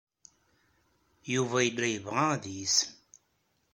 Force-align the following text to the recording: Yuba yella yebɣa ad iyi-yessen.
Yuba 1.33 1.57
yella 1.65 1.85
yebɣa 1.89 2.23
ad 2.33 2.43
iyi-yessen. 2.47 2.89